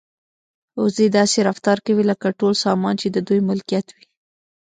[0.81, 4.05] وزې داسې رفتار کوي لکه ټول سامان چې د دوی ملکیت وي.